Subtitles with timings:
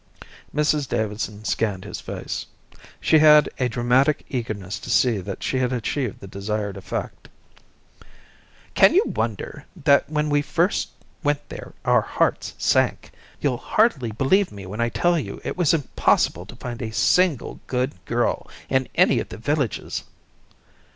[0.51, 2.47] Mrs Davidson scanned his face.
[2.99, 7.29] She had a dramatic eagerness to see that she had achieved the desired effect.
[8.73, 10.89] "Can you wonder that when we first
[11.23, 13.11] went there our hearts sank?
[13.41, 17.59] You'll hardly believe me when I tell you it was impossible to find a single
[17.67, 20.03] good girl in any of the villages."